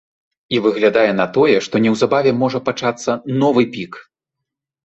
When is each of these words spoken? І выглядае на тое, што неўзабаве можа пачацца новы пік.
І 0.55 0.59
выглядае 0.65 1.11
на 1.19 1.27
тое, 1.35 1.57
што 1.67 1.81
неўзабаве 1.87 2.31
можа 2.41 2.63
пачацца 2.71 3.19
новы 3.41 3.63
пік. 3.77 3.93